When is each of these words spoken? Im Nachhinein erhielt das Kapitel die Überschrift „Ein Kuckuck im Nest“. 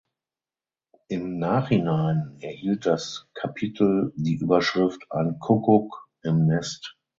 Im 1.09 1.37
Nachhinein 1.37 2.35
erhielt 2.39 2.87
das 2.87 3.27
Kapitel 3.35 4.11
die 4.15 4.33
Überschrift 4.39 5.05
„Ein 5.11 5.37
Kuckuck 5.37 6.07
im 6.23 6.47
Nest“. 6.47 6.97